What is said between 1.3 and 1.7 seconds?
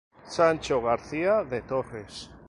De